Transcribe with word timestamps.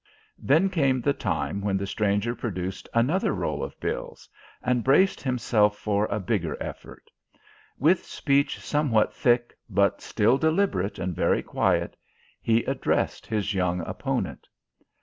Then 0.39 0.71
came 0.71 0.99
the 0.99 1.13
time 1.13 1.61
when 1.61 1.77
the 1.77 1.85
stranger 1.85 2.33
produced 2.33 2.89
another 2.91 3.33
roll 3.35 3.63
of 3.63 3.79
bills, 3.79 4.27
and 4.63 4.83
braced 4.83 5.21
himself 5.21 5.77
for 5.77 6.05
a 6.07 6.19
bigger 6.19 6.57
effort. 6.59 7.11
With 7.77 8.03
speech 8.03 8.59
somewhat 8.59 9.13
thick, 9.13 9.55
but 9.69 10.01
still 10.01 10.39
deliberate 10.39 10.97
and 10.97 11.15
very 11.15 11.43
quiet, 11.43 11.95
he 12.41 12.63
addressed 12.63 13.27
his 13.27 13.53
young 13.53 13.81
opponent. 13.81 14.47